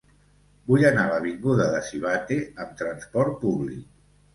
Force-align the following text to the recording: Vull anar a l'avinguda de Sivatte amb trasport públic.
Vull 0.71 0.85
anar 0.89 1.03
a 1.03 1.11
l'avinguda 1.11 1.69
de 1.75 1.85
Sivatte 1.93 2.41
amb 2.67 2.77
trasport 2.85 3.41
públic. 3.49 3.91